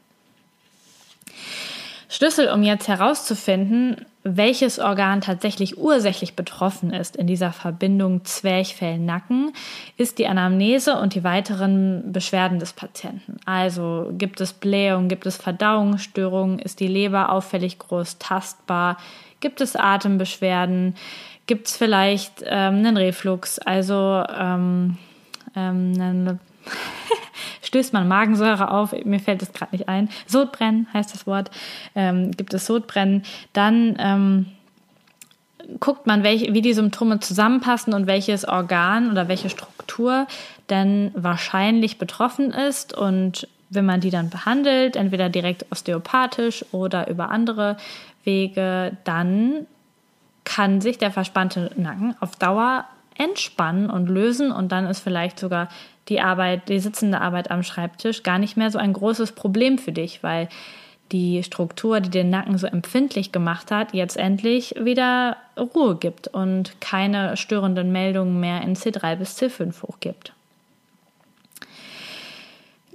Schlüssel, 2.08 2.48
um 2.48 2.62
jetzt 2.62 2.86
herauszufinden, 2.86 4.06
welches 4.22 4.78
Organ 4.78 5.20
tatsächlich 5.20 5.78
ursächlich 5.78 6.36
betroffen 6.36 6.92
ist 6.92 7.16
in 7.16 7.26
dieser 7.26 7.52
Verbindung 7.52 8.24
Zwerchfell-Nacken, 8.24 9.52
ist 9.96 10.18
die 10.18 10.28
Anamnese 10.28 10.96
und 10.96 11.14
die 11.14 11.24
weiteren 11.24 12.12
Beschwerden 12.12 12.60
des 12.60 12.72
Patienten. 12.72 13.38
Also 13.46 14.12
gibt 14.16 14.40
es 14.40 14.52
Blähung, 14.52 15.08
gibt 15.08 15.26
es 15.26 15.36
Verdauungsstörungen, 15.36 16.60
ist 16.60 16.78
die 16.78 16.86
Leber 16.86 17.32
auffällig 17.32 17.80
groß 17.80 18.18
tastbar, 18.18 18.96
gibt 19.40 19.60
es 19.60 19.74
Atembeschwerden, 19.74 20.94
gibt 21.46 21.66
es 21.66 21.76
vielleicht 21.76 22.42
ähm, 22.46 22.76
einen 22.76 22.96
Reflux, 22.96 23.58
also 23.58 24.22
ähm, 24.32 24.98
ähm, 25.56 25.92
einen 26.00 26.40
stößt 27.62 27.92
man 27.92 28.08
Magensäure 28.08 28.70
auf, 28.70 28.92
mir 29.04 29.20
fällt 29.20 29.42
es 29.42 29.52
gerade 29.52 29.74
nicht 29.74 29.88
ein, 29.88 30.08
Sodbrennen 30.26 30.86
heißt 30.92 31.12
das 31.14 31.26
Wort, 31.26 31.50
ähm, 31.94 32.30
gibt 32.32 32.54
es 32.54 32.66
Sodbrennen, 32.66 33.24
dann 33.52 33.96
ähm, 33.98 34.46
guckt 35.80 36.06
man, 36.06 36.22
welche, 36.22 36.52
wie 36.54 36.62
die 36.62 36.74
Symptome 36.74 37.20
zusammenpassen 37.20 37.94
und 37.94 38.06
welches 38.06 38.46
Organ 38.46 39.10
oder 39.10 39.28
welche 39.28 39.50
Struktur 39.50 40.26
denn 40.70 41.10
wahrscheinlich 41.14 41.98
betroffen 41.98 42.50
ist. 42.50 42.96
Und 42.96 43.48
wenn 43.70 43.86
man 43.86 44.00
die 44.00 44.10
dann 44.10 44.30
behandelt, 44.30 44.96
entweder 44.96 45.28
direkt 45.28 45.66
osteopathisch 45.70 46.64
oder 46.72 47.08
über 47.08 47.30
andere 47.30 47.76
Wege, 48.24 48.96
dann 49.04 49.66
kann 50.44 50.80
sich 50.80 50.98
der 50.98 51.10
verspannte 51.10 51.70
Nacken 51.76 52.14
auf 52.20 52.36
Dauer 52.36 52.84
entspannen 53.16 53.90
und 53.90 54.08
lösen. 54.08 54.52
Und 54.52 54.72
dann 54.72 54.86
ist 54.86 55.00
vielleicht 55.00 55.38
sogar 55.38 55.68
die 56.08 56.20
Arbeit, 56.20 56.68
die 56.68 56.80
sitzende 56.80 57.20
Arbeit 57.20 57.50
am 57.50 57.62
Schreibtisch 57.62 58.22
gar 58.22 58.38
nicht 58.38 58.56
mehr 58.56 58.70
so 58.70 58.78
ein 58.78 58.92
großes 58.92 59.32
Problem 59.32 59.78
für 59.78 59.92
dich, 59.92 60.22
weil 60.22 60.48
die 61.12 61.42
Struktur, 61.42 62.00
die 62.00 62.10
den 62.10 62.30
Nacken 62.30 62.58
so 62.58 62.66
empfindlich 62.66 63.30
gemacht 63.30 63.70
hat, 63.70 63.94
jetzt 63.94 64.16
endlich 64.16 64.74
wieder 64.78 65.36
Ruhe 65.56 65.96
gibt 65.96 66.28
und 66.28 66.80
keine 66.80 67.36
störenden 67.36 67.92
Meldungen 67.92 68.40
mehr 68.40 68.62
in 68.62 68.74
C3 68.74 69.16
bis 69.16 69.38
C5 69.38 69.82
hochgibt. 69.82 70.32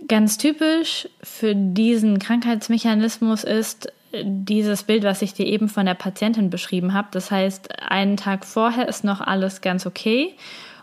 Ganz 0.07 0.37
typisch 0.37 1.07
für 1.21 1.53
diesen 1.55 2.17
Krankheitsmechanismus 2.17 3.43
ist 3.43 3.93
dieses 4.23 4.83
Bild, 4.83 5.03
was 5.03 5.21
ich 5.21 5.33
dir 5.33 5.45
eben 5.45 5.69
von 5.69 5.85
der 5.85 5.93
Patientin 5.93 6.49
beschrieben 6.49 6.93
habe. 6.93 7.09
Das 7.11 7.29
heißt, 7.29 7.79
einen 7.89 8.17
Tag 8.17 8.43
vorher 8.43 8.87
ist 8.87 9.03
noch 9.03 9.21
alles 9.21 9.61
ganz 9.61 9.85
okay 9.85 10.33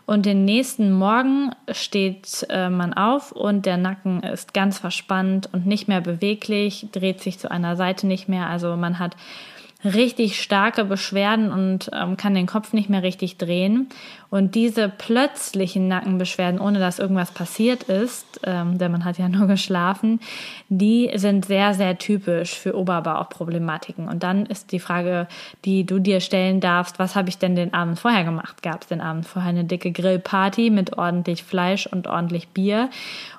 und 0.07 0.25
den 0.25 0.45
nächsten 0.45 0.93
Morgen 0.93 1.51
steht 1.69 2.47
äh, 2.49 2.69
man 2.69 2.93
auf 2.93 3.33
und 3.33 3.65
der 3.65 3.75
Nacken 3.75 4.23
ist 4.23 4.53
ganz 4.53 4.79
verspannt 4.79 5.49
und 5.51 5.65
nicht 5.65 5.89
mehr 5.89 5.99
beweglich, 5.99 6.87
dreht 6.93 7.19
sich 7.19 7.39
zu 7.39 7.51
einer 7.51 7.75
Seite 7.75 8.07
nicht 8.07 8.29
mehr. 8.29 8.47
Also 8.47 8.77
man 8.77 8.99
hat 8.99 9.17
richtig 9.85 10.41
starke 10.41 10.85
Beschwerden 10.85 11.51
und 11.51 11.91
ähm, 11.93 12.17
kann 12.17 12.33
den 12.33 12.47
Kopf 12.47 12.73
nicht 12.73 12.89
mehr 12.89 13.03
richtig 13.03 13.37
drehen. 13.37 13.89
Und 14.29 14.55
diese 14.55 14.89
plötzlichen 14.89 15.87
Nackenbeschwerden, 15.87 16.59
ohne 16.59 16.79
dass 16.79 16.99
irgendwas 16.99 17.31
passiert 17.31 17.83
ist, 17.83 18.41
ähm, 18.43 18.77
denn 18.79 18.91
man 18.91 19.05
hat 19.05 19.19
ja 19.19 19.29
nur 19.29 19.47
geschlafen, 19.47 20.19
die 20.69 21.11
sind 21.15 21.45
sehr, 21.45 21.75
sehr 21.75 21.97
typisch 21.97 22.55
für 22.55 22.75
Oberbauchproblematiken. 22.75 24.07
Und 24.07 24.23
dann 24.23 24.47
ist 24.47 24.71
die 24.71 24.79
Frage, 24.79 25.27
die 25.63 25.85
du 25.85 25.99
dir 25.99 26.21
stellen 26.21 26.59
darfst, 26.59 26.97
was 26.97 27.15
habe 27.15 27.29
ich 27.29 27.37
denn 27.37 27.55
den 27.55 27.73
Abend 27.73 27.99
vorher 27.99 28.23
gemacht? 28.23 28.63
Gab 28.63 28.81
es 28.81 28.87
den 28.87 29.01
Abend 29.01 29.27
vorher 29.27 29.49
eine 29.49 29.65
dicke 29.65 29.91
Grillparty 29.91 30.71
mit 30.71 30.97
ordentlich 30.97 31.43
Fleisch 31.43 31.85
und 31.85 32.07
ordentlich 32.07 32.49
Bier? 32.49 32.89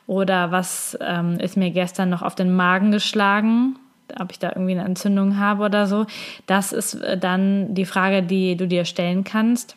Oder 0.07 0.53
was 0.53 0.97
ähm, 1.01 1.39
ist 1.41 1.57
mir 1.57 1.71
gestern 1.71 2.11
noch 2.11 2.23
auf 2.23 2.37
den 2.37 2.55
Magen 2.55 2.93
geschlagen? 2.93 3.77
Ob 4.19 4.31
ich 4.31 4.39
da 4.39 4.51
irgendwie 4.51 4.73
eine 4.73 4.85
Entzündung 4.85 5.39
habe 5.39 5.65
oder 5.65 5.87
so. 5.87 6.07
Das 6.47 6.73
ist 6.73 6.95
äh, 6.95 7.19
dann 7.19 7.75
die 7.75 7.87
Frage, 7.87 8.23
die 8.23 8.57
du 8.57 8.67
dir 8.67 8.85
stellen 8.85 9.25
kannst, 9.25 9.77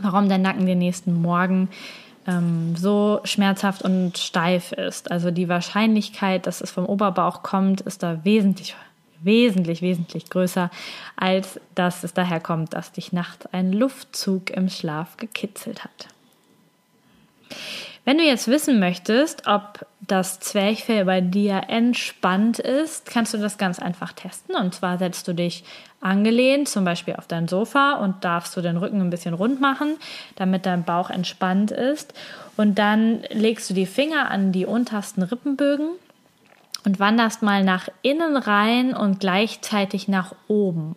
warum 0.00 0.28
dein 0.28 0.42
Nacken 0.42 0.66
den 0.66 0.78
nächsten 0.78 1.20
Morgen 1.20 1.68
ähm, 2.26 2.76
so 2.76 3.20
schmerzhaft 3.24 3.82
und 3.82 4.18
steif 4.18 4.72
ist. 4.72 5.10
Also 5.10 5.30
die 5.30 5.48
Wahrscheinlichkeit, 5.48 6.46
dass 6.46 6.60
es 6.60 6.70
vom 6.70 6.86
Oberbauch 6.86 7.42
kommt, 7.42 7.82
ist 7.82 8.02
da 8.02 8.24
wesentlich 8.24 8.74
wesentlich, 9.24 9.82
wesentlich 9.82 10.28
größer, 10.30 10.70
als 11.16 11.58
dass 11.74 12.04
es 12.04 12.12
daher 12.12 12.40
kommt, 12.40 12.74
dass 12.74 12.92
dich 12.92 13.12
nachts 13.12 13.46
ein 13.46 13.72
Luftzug 13.72 14.50
im 14.50 14.68
Schlaf 14.68 15.16
gekitzelt 15.16 15.84
hat. 15.84 16.08
Wenn 18.04 18.18
du 18.18 18.24
jetzt 18.24 18.48
wissen 18.48 18.80
möchtest, 18.80 19.46
ob 19.46 19.86
das 20.00 20.38
Zwerchfell 20.38 21.06
bei 21.06 21.22
dir 21.22 21.62
entspannt 21.68 22.58
ist, 22.58 23.06
kannst 23.06 23.32
du 23.32 23.38
das 23.38 23.56
ganz 23.56 23.78
einfach 23.78 24.12
testen. 24.12 24.54
Und 24.56 24.74
zwar 24.74 24.98
setzt 24.98 25.26
du 25.26 25.32
dich 25.32 25.64
angelehnt, 26.02 26.68
zum 26.68 26.84
Beispiel 26.84 27.16
auf 27.16 27.26
dein 27.26 27.48
Sofa 27.48 27.94
und 27.94 28.22
darfst 28.22 28.54
du 28.56 28.60
den 28.60 28.76
Rücken 28.76 29.00
ein 29.00 29.08
bisschen 29.08 29.32
rund 29.32 29.58
machen, 29.58 29.96
damit 30.36 30.66
dein 30.66 30.84
Bauch 30.84 31.08
entspannt 31.08 31.70
ist. 31.70 32.12
Und 32.58 32.78
dann 32.78 33.22
legst 33.30 33.70
du 33.70 33.74
die 33.74 33.86
Finger 33.86 34.30
an 34.30 34.52
die 34.52 34.66
untersten 34.66 35.22
Rippenbögen 35.22 35.88
und 36.84 37.00
wanderst 37.00 37.42
mal 37.42 37.64
nach 37.64 37.88
innen 38.02 38.36
rein 38.36 38.94
und 38.94 39.20
gleichzeitig 39.20 40.08
nach 40.08 40.34
oben. 40.46 40.94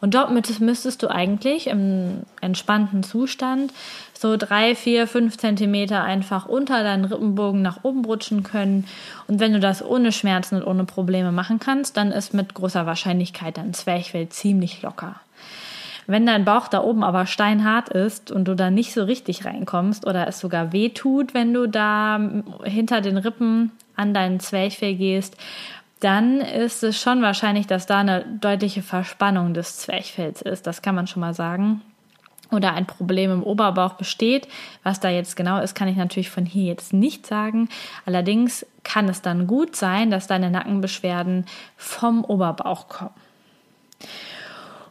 Und 0.00 0.14
dort 0.14 0.30
müsstest 0.60 1.02
du 1.02 1.08
eigentlich 1.08 1.66
im 1.66 2.22
entspannten 2.40 3.02
Zustand 3.02 3.72
so 4.14 4.36
drei, 4.36 4.74
vier, 4.74 5.06
fünf 5.06 5.38
Zentimeter 5.38 6.02
einfach 6.02 6.46
unter 6.46 6.82
deinen 6.82 7.04
Rippenbogen 7.04 7.62
nach 7.62 7.84
oben 7.84 8.04
rutschen 8.04 8.42
können. 8.42 8.86
Und 9.26 9.40
wenn 9.40 9.52
du 9.52 9.60
das 9.60 9.84
ohne 9.84 10.12
Schmerzen 10.12 10.56
und 10.56 10.64
ohne 10.64 10.84
Probleme 10.84 11.32
machen 11.32 11.58
kannst, 11.58 11.96
dann 11.96 12.12
ist 12.12 12.34
mit 12.34 12.54
großer 12.54 12.86
Wahrscheinlichkeit 12.86 13.56
dein 13.56 13.74
Zwerchfell 13.74 14.28
ziemlich 14.28 14.82
locker. 14.82 15.16
Wenn 16.06 16.24
dein 16.24 16.46
Bauch 16.46 16.68
da 16.68 16.82
oben 16.82 17.04
aber 17.04 17.26
steinhart 17.26 17.90
ist 17.90 18.30
und 18.30 18.48
du 18.48 18.56
da 18.56 18.70
nicht 18.70 18.94
so 18.94 19.04
richtig 19.04 19.44
reinkommst 19.44 20.06
oder 20.06 20.26
es 20.26 20.40
sogar 20.40 20.72
weh 20.72 20.88
tut, 20.88 21.34
wenn 21.34 21.52
du 21.52 21.68
da 21.68 22.18
hinter 22.64 23.02
den 23.02 23.18
Rippen 23.18 23.72
an 23.94 24.14
deinen 24.14 24.40
Zwerchfell 24.40 24.94
gehst, 24.94 25.36
dann 26.00 26.40
ist 26.40 26.82
es 26.82 27.00
schon 27.00 27.22
wahrscheinlich, 27.22 27.66
dass 27.66 27.86
da 27.86 27.98
eine 27.98 28.24
deutliche 28.24 28.82
Verspannung 28.82 29.54
des 29.54 29.78
Zwerchfells 29.78 30.42
ist. 30.42 30.66
Das 30.66 30.82
kann 30.82 30.94
man 30.94 31.06
schon 31.06 31.20
mal 31.20 31.34
sagen. 31.34 31.82
Oder 32.50 32.72
ein 32.72 32.86
Problem 32.86 33.30
im 33.30 33.42
Oberbauch 33.42 33.94
besteht. 33.94 34.48
Was 34.82 35.00
da 35.00 35.10
jetzt 35.10 35.36
genau 35.36 35.60
ist, 35.60 35.74
kann 35.74 35.88
ich 35.88 35.96
natürlich 35.96 36.30
von 36.30 36.46
hier 36.46 36.64
jetzt 36.64 36.92
nicht 36.92 37.26
sagen. 37.26 37.68
Allerdings 38.06 38.64
kann 38.84 39.08
es 39.08 39.20
dann 39.20 39.46
gut 39.46 39.76
sein, 39.76 40.10
dass 40.10 40.26
deine 40.26 40.50
Nackenbeschwerden 40.50 41.44
vom 41.76 42.24
Oberbauch 42.24 42.88
kommen. 42.88 43.10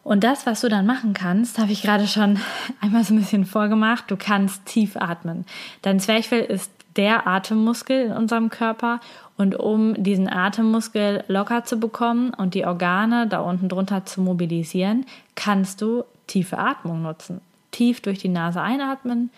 Und 0.04 0.24
das, 0.24 0.46
was 0.46 0.62
du 0.62 0.70
dann 0.70 0.86
machen 0.86 1.14
kannst, 1.14 1.58
habe 1.58 1.72
ich 1.72 1.82
gerade 1.82 2.08
schon 2.08 2.40
einmal 2.82 3.04
so 3.04 3.14
ein 3.14 3.20
bisschen 3.20 3.46
vorgemacht. 3.46 4.10
Du 4.10 4.18
kannst 4.18 4.66
tief 4.66 4.96
atmen. 4.96 5.46
Dein 5.82 6.00
Zwerchfell 6.00 6.46
ist 6.46 6.72
der 6.98 7.28
Atemmuskel 7.28 8.08
in 8.08 8.12
unserem 8.12 8.50
Körper. 8.50 9.00
Und 9.38 9.56
um 9.56 10.02
diesen 10.04 10.28
Atemmuskel 10.28 11.24
locker 11.28 11.64
zu 11.64 11.80
bekommen 11.80 12.34
und 12.34 12.56
die 12.56 12.66
Organe 12.66 13.28
da 13.28 13.40
unten 13.40 13.70
drunter 13.70 14.06
zu 14.06 14.22
mobilisieren, 14.22 15.06
kannst 15.36 15.82
du 15.82 16.04
tiefe 16.26 16.58
Atmung 16.58 17.04
nutzen. 17.04 17.42
Tief 17.72 18.02
durch 18.02 18.18
die 18.18 18.30
Nase 18.30 18.62
einatmen, 18.62 19.30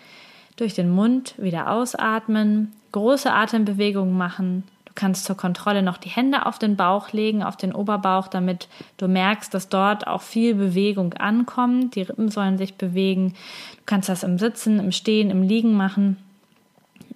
durch 0.56 0.74
den 0.74 0.90
Mund 0.90 1.34
wieder 1.36 1.70
ausatmen, 1.70 2.72
große 2.92 3.32
Atembewegungen 3.32 4.16
machen 4.16 4.64
Du 4.90 4.94
kannst 4.96 5.24
zur 5.24 5.36
Kontrolle 5.36 5.84
noch 5.84 5.98
die 5.98 6.08
Hände 6.08 6.46
auf 6.46 6.58
den 6.58 6.74
Bauch 6.74 7.12
legen, 7.12 7.44
auf 7.44 7.56
den 7.56 7.72
Oberbauch, 7.72 8.26
damit 8.26 8.66
du 8.96 9.06
merkst, 9.06 9.54
dass 9.54 9.68
dort 9.68 10.08
auch 10.08 10.20
viel 10.20 10.56
Bewegung 10.56 11.14
ankommt. 11.14 11.94
Die 11.94 12.02
Rippen 12.02 12.28
sollen 12.28 12.58
sich 12.58 12.74
bewegen. 12.74 13.34
Du 13.76 13.82
kannst 13.86 14.08
das 14.08 14.24
im 14.24 14.36
Sitzen, 14.36 14.80
im 14.80 14.90
Stehen, 14.90 15.30
im 15.30 15.44
Liegen 15.44 15.74
machen, 15.74 16.16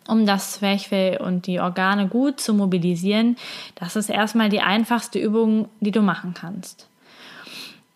um 0.09 0.27
das 0.27 0.53
Zwerchfell 0.53 1.19
und 1.19 1.47
die 1.47 1.61
Organe 1.61 2.09
gut 2.09 2.41
zu 2.41 2.55
mobilisieren. 2.55 3.37
Das 3.75 3.97
ist 3.97 4.11
erstmal 4.11 4.49
die 4.49 4.61
einfachste 4.61 5.19
Übung, 5.19 5.69
die 5.81 5.91
du 5.91 6.03
machen 6.03 6.35
kannst. 6.35 6.89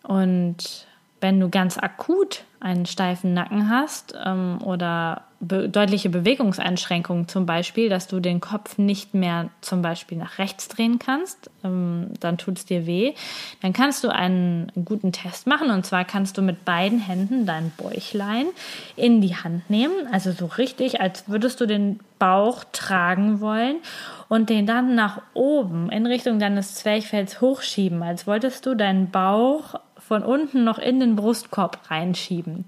Und 0.03 0.87
wenn 1.21 1.39
du 1.39 1.49
ganz 1.49 1.77
akut 1.77 2.43
einen 2.59 2.85
steifen 2.85 3.33
Nacken 3.33 3.69
hast 3.69 4.15
ähm, 4.25 4.59
oder 4.63 5.23
be 5.39 5.69
deutliche 5.69 6.09
Bewegungseinschränkungen 6.09 7.29
zum 7.29 7.45
Beispiel, 7.45 7.87
dass 7.87 8.07
du 8.07 8.19
den 8.19 8.41
Kopf 8.41 8.77
nicht 8.77 9.13
mehr 9.13 9.49
zum 9.61 9.81
Beispiel 9.81 10.17
nach 10.17 10.37
rechts 10.37 10.67
drehen 10.67 10.99
kannst, 10.99 11.49
ähm, 11.63 12.11
dann 12.19 12.37
tut 12.37 12.57
es 12.57 12.65
dir 12.65 12.85
weh, 12.85 13.13
dann 13.61 13.71
kannst 13.71 14.03
du 14.03 14.09
einen 14.09 14.71
guten 14.83 15.13
Test 15.13 15.47
machen. 15.47 15.69
Und 15.71 15.85
zwar 15.85 16.03
kannst 16.03 16.37
du 16.37 16.41
mit 16.41 16.65
beiden 16.65 16.99
Händen 16.99 17.45
dein 17.45 17.71
Bäuchlein 17.77 18.47
in 18.97 19.21
die 19.21 19.35
Hand 19.35 19.69
nehmen, 19.69 20.07
also 20.11 20.33
so 20.33 20.45
richtig, 20.45 20.99
als 20.99 21.29
würdest 21.29 21.61
du 21.61 21.65
den 21.65 22.01
Bauch 22.19 22.65
tragen 22.73 23.39
wollen 23.39 23.77
und 24.27 24.49
den 24.49 24.67
dann 24.67 24.93
nach 24.93 25.21
oben 25.33 25.89
in 25.89 26.05
Richtung 26.05 26.39
deines 26.39 26.75
Zwerchfells 26.75 27.39
hochschieben, 27.39 28.03
als 28.03 28.27
wolltest 28.27 28.65
du 28.65 28.75
deinen 28.75 29.09
Bauch 29.09 29.75
von 30.09 30.23
unten 30.23 30.63
noch 30.63 30.79
in 30.79 30.99
den 30.99 31.15
Brustkorb 31.15 31.77
reinschieben. 31.89 32.65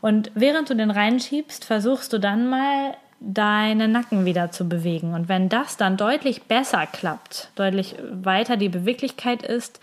Und 0.00 0.32
während 0.34 0.68
du 0.68 0.74
den 0.74 0.90
reinschiebst, 0.90 1.64
versuchst 1.64 2.12
du 2.12 2.18
dann 2.18 2.50
mal 2.50 2.96
deinen 3.20 3.92
Nacken 3.92 4.24
wieder 4.24 4.50
zu 4.50 4.68
bewegen. 4.68 5.14
Und 5.14 5.28
wenn 5.28 5.48
das 5.48 5.76
dann 5.76 5.96
deutlich 5.96 6.42
besser 6.42 6.86
klappt, 6.86 7.50
deutlich 7.54 7.94
weiter 8.10 8.56
die 8.56 8.68
Beweglichkeit 8.68 9.44
ist 9.44 9.80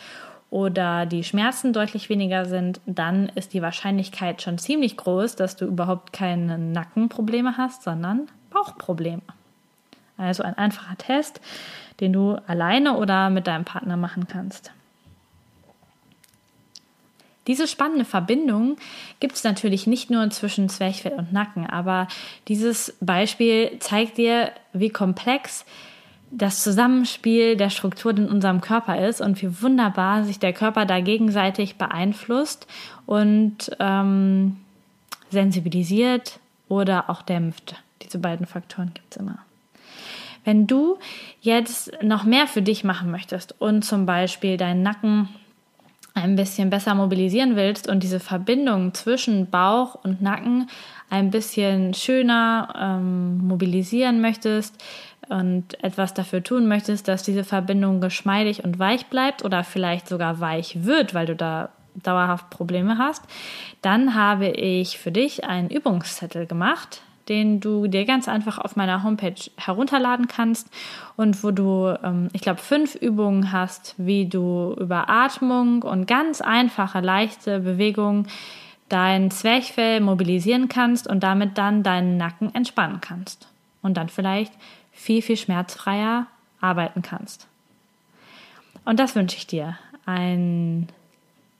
oder 0.49 1.05
die 1.05 1.23
Schmerzen 1.23 1.71
deutlich 1.71 2.09
weniger 2.09 2.45
sind, 2.45 2.81
dann 2.85 3.29
ist 3.35 3.53
die 3.53 3.61
Wahrscheinlichkeit 3.61 4.41
schon 4.41 4.57
ziemlich 4.57 4.97
groß, 4.97 5.37
dass 5.37 5.55
du 5.55 5.65
überhaupt 5.65 6.11
keine 6.11 6.57
Nackenprobleme 6.57 7.55
hast, 7.55 7.83
sondern 7.83 8.27
Bauchprobleme. 8.49 9.23
Also 10.17 10.43
ein 10.43 10.57
einfacher 10.57 10.97
Test, 10.97 11.39
den 12.01 12.11
du 12.11 12.35
alleine 12.47 12.97
oder 12.97 13.29
mit 13.29 13.47
deinem 13.47 13.63
Partner 13.63 13.95
machen 13.95 14.27
kannst. 14.27 14.71
Diese 17.51 17.67
spannende 17.67 18.05
Verbindung 18.05 18.77
gibt 19.19 19.35
es 19.35 19.43
natürlich 19.43 19.85
nicht 19.85 20.09
nur 20.09 20.29
zwischen 20.29 20.69
Zwerchfell 20.69 21.11
und 21.11 21.33
Nacken, 21.33 21.69
aber 21.69 22.07
dieses 22.47 22.95
Beispiel 23.01 23.77
zeigt 23.79 24.17
dir, 24.17 24.53
wie 24.71 24.87
komplex 24.87 25.65
das 26.31 26.63
Zusammenspiel 26.63 27.57
der 27.57 27.69
Strukturen 27.69 28.19
in 28.19 28.29
unserem 28.29 28.61
Körper 28.61 29.05
ist 29.05 29.19
und 29.19 29.41
wie 29.41 29.61
wunderbar 29.61 30.23
sich 30.23 30.39
der 30.39 30.53
Körper 30.53 30.85
da 30.85 31.01
gegenseitig 31.01 31.75
beeinflusst 31.75 32.67
und 33.05 33.75
ähm, 33.81 34.55
sensibilisiert 35.29 36.39
oder 36.69 37.09
auch 37.09 37.21
dämpft. 37.21 37.75
Diese 38.01 38.19
beiden 38.19 38.45
Faktoren 38.45 38.93
gibt 38.93 39.13
es 39.13 39.17
immer. 39.17 39.39
Wenn 40.45 40.67
du 40.67 40.99
jetzt 41.41 42.01
noch 42.01 42.23
mehr 42.23 42.47
für 42.47 42.61
dich 42.61 42.85
machen 42.85 43.11
möchtest 43.11 43.59
und 43.59 43.83
zum 43.83 44.05
Beispiel 44.05 44.55
deinen 44.55 44.83
Nacken 44.83 45.27
ein 46.21 46.35
bisschen 46.35 46.69
besser 46.69 46.95
mobilisieren 46.95 47.55
willst 47.55 47.87
und 47.89 48.03
diese 48.03 48.19
Verbindung 48.19 48.93
zwischen 48.93 49.49
Bauch 49.49 49.95
und 50.03 50.21
Nacken 50.21 50.69
ein 51.09 51.29
bisschen 51.29 51.93
schöner 51.93 52.73
ähm, 52.79 53.39
mobilisieren 53.39 54.21
möchtest 54.21 54.75
und 55.29 55.81
etwas 55.83 56.13
dafür 56.13 56.43
tun 56.43 56.67
möchtest, 56.67 57.07
dass 57.07 57.23
diese 57.23 57.43
Verbindung 57.43 58.01
geschmeidig 58.01 58.63
und 58.63 58.79
weich 58.79 59.07
bleibt 59.07 59.43
oder 59.43 59.63
vielleicht 59.63 60.07
sogar 60.07 60.39
weich 60.39 60.83
wird, 60.83 61.13
weil 61.13 61.25
du 61.25 61.35
da 61.35 61.69
dauerhaft 61.95 62.49
Probleme 62.49 62.97
hast, 62.97 63.23
dann 63.81 64.15
habe 64.15 64.47
ich 64.47 64.97
für 64.97 65.11
dich 65.11 65.43
einen 65.43 65.69
Übungszettel 65.69 66.45
gemacht, 66.45 67.01
den 67.29 67.59
du 67.59 67.87
dir 67.87 68.05
ganz 68.05 68.27
einfach 68.27 68.57
auf 68.57 68.75
meiner 68.75 69.03
Homepage 69.03 69.49
herunterladen 69.57 70.27
kannst 70.27 70.69
und 71.15 71.43
wo 71.43 71.51
du, 71.51 71.97
ähm, 72.03 72.29
ich 72.33 72.41
glaube, 72.41 72.59
fünf 72.59 72.95
Übungen 72.95 73.51
hast, 73.51 73.95
wie 73.97 74.25
du 74.25 74.75
über 74.79 75.09
Atmung 75.09 75.83
und 75.83 76.07
ganz 76.07 76.41
einfache, 76.41 76.99
leichte 76.99 77.59
Bewegungen 77.59 78.27
dein 78.89 79.31
Zwerchfell 79.31 80.01
mobilisieren 80.01 80.67
kannst 80.67 81.07
und 81.07 81.21
damit 81.21 81.57
dann 81.57 81.83
deinen 81.83 82.17
Nacken 82.17 82.53
entspannen 82.53 82.99
kannst 82.99 83.47
und 83.81 83.95
dann 83.95 84.09
vielleicht 84.09 84.53
viel, 84.91 85.21
viel 85.21 85.37
schmerzfreier 85.37 86.27
arbeiten 86.59 87.01
kannst. 87.01 87.47
Und 88.83 88.99
das 88.99 89.15
wünsche 89.15 89.37
ich 89.37 89.47
dir. 89.47 89.77
Einen 90.05 90.89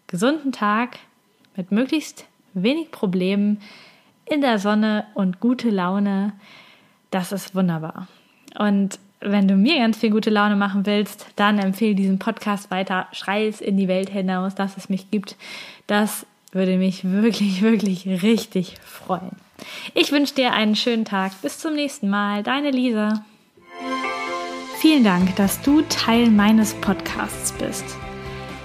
gesunden 0.08 0.52
Tag 0.52 1.00
mit 1.56 1.72
möglichst 1.72 2.26
wenig 2.54 2.92
Problemen 2.92 3.62
in 4.32 4.42
der 4.42 4.60
Sonne 4.60 5.06
und 5.14 5.40
gute 5.40 5.70
Laune, 5.70 6.34
das 7.12 7.32
ist 7.32 7.54
wunderbar. 7.54 8.08
Und 8.58 9.00
wenn 9.20 9.48
du 9.48 9.56
mir 9.56 9.78
ganz 9.78 9.98
viel 9.98 10.10
gute 10.10 10.30
Laune 10.30 10.56
machen 10.56 10.86
willst, 10.86 11.28
dann 11.36 11.60
empfehle 11.60 11.96
diesen 11.96 12.18
Podcast 12.18 12.72
weiter. 12.72 13.08
Schrei 13.12 13.48
es 13.48 13.62
in 13.62 13.78
die 13.78 13.88
Welt 13.88 14.10
hinaus, 14.10 14.56
dass 14.56 14.78
es 14.78 14.90
mich 14.90 15.12
gibt. 15.12 15.36
Das 15.86 16.26
würde 16.52 16.78
mich 16.78 17.04
wirklich, 17.04 17.62
wirklich 17.62 18.08
richtig 18.24 18.78
freuen. 18.84 19.32
Ich 19.94 20.12
wünsche 20.12 20.36
dir 20.36 20.54
einen 20.54 20.76
schönen 20.76 21.06
Tag. 21.06 21.40
Bis 21.42 21.60
zum 21.60 21.76
nächsten 21.76 22.10
Mal. 22.10 22.42
Deine 22.42 22.72
Lisa. 22.72 23.24
Vielen 24.80 25.04
Dank, 25.04 25.36
dass 25.36 25.62
du 25.62 25.82
Teil 25.84 26.32
meines 26.32 26.74
Podcasts 26.74 27.52
bist. 27.52 27.86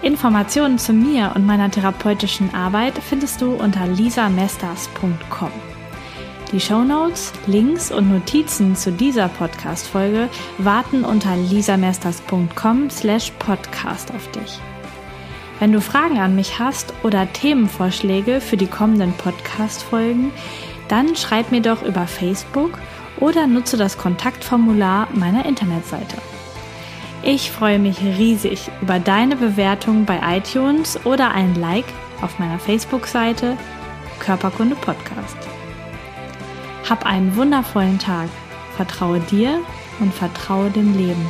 Informationen 0.03 0.79
zu 0.79 0.93
mir 0.93 1.33
und 1.35 1.47
meiner 1.47 1.71
therapeutischen 1.71 2.55
Arbeit 2.55 2.95
findest 2.99 3.41
du 3.41 3.55
unter 3.55 3.87
lisamesters.com. 3.87 5.51
Die 6.53 6.61
Shownotes, 6.61 7.33
Links 7.47 7.91
und 7.91 8.11
Notizen 8.11 8.77
zu 8.77 8.93
dieser 8.93 9.29
Podcast-Folge 9.29 10.29
warten 10.59 11.05
unter 11.05 11.37
lisamesters.com 11.37 12.89
slash 12.91 13.33
podcast 13.39 14.13
auf 14.13 14.31
dich. 14.31 14.61
Wenn 15.59 15.73
du 15.73 15.81
Fragen 15.81 16.19
an 16.19 16.37
mich 16.37 16.59
hast 16.59 16.93
oder 17.03 17.33
Themenvorschläge 17.33 18.41
für 18.41 18.57
die 18.57 18.67
kommenden 18.67 19.13
Podcast-Folgen, 19.15 20.31
dann 20.89 21.17
schreib 21.17 21.51
mir 21.51 21.63
doch 21.63 21.83
über 21.83 22.07
Facebook 22.07 22.79
oder 23.19 23.47
nutze 23.47 23.77
das 23.77 23.99
Kontaktformular 23.99 25.09
meiner 25.15 25.47
Internetseite. 25.47 26.17
Ich 27.29 27.51
freue 27.51 27.81
mich 27.81 27.99
riesig 28.01 28.71
über 28.81 29.01
deine 29.01 29.35
Bewertung 29.35 30.05
bei 30.05 30.21
iTunes 30.39 31.05
oder 31.05 31.33
ein 31.33 31.57
Like 31.57 31.87
auf 32.23 32.39
meiner 32.39 32.61
Facebook-Seite 32.61 33.57
Körperkunde 34.21 34.77
Podcast. 34.77 35.37
Hab 36.89 37.05
einen 37.05 37.35
wundervollen 37.35 37.99
Tag. 37.99 38.29
Vertraue 38.77 39.19
dir 39.19 39.59
und 39.99 40.15
vertraue 40.15 40.71
dem 40.71 40.97
Leben. 40.97 41.27